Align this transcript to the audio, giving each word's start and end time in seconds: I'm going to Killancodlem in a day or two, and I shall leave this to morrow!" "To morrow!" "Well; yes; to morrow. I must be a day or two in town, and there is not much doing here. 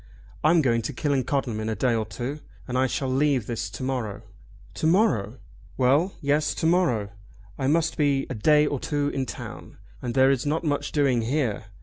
I'm 0.43 0.63
going 0.63 0.81
to 0.81 0.93
Killancodlem 0.93 1.59
in 1.59 1.69
a 1.69 1.75
day 1.75 1.93
or 1.93 2.07
two, 2.07 2.39
and 2.67 2.75
I 2.75 2.87
shall 2.87 3.07
leave 3.07 3.45
this 3.45 3.69
to 3.69 3.83
morrow!" 3.83 4.23
"To 4.73 4.87
morrow!" 4.87 5.37
"Well; 5.77 6.15
yes; 6.21 6.55
to 6.55 6.65
morrow. 6.65 7.11
I 7.59 7.67
must 7.67 7.97
be 7.97 8.25
a 8.27 8.33
day 8.33 8.65
or 8.65 8.79
two 8.79 9.09
in 9.09 9.27
town, 9.27 9.77
and 10.01 10.15
there 10.15 10.31
is 10.31 10.43
not 10.43 10.63
much 10.63 10.91
doing 10.91 11.21
here. 11.21 11.65